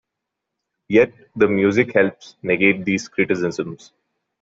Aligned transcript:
Yet 0.87 1.13
the 1.35 1.47
music 1.47 1.93
helps 1.93 2.35
negate 2.41 2.85
these 2.85 3.07
criticisms. 3.07 3.91